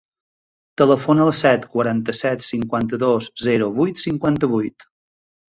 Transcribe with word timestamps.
Telefona 0.81 1.27
al 1.29 1.29
set, 1.39 1.67
quaranta-set, 1.75 2.47
cinquanta-dos, 2.47 3.29
zero, 3.49 3.69
vuit, 3.79 4.03
cinquanta-vuit. 4.07 4.91